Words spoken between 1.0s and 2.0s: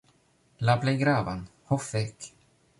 gravan. Ho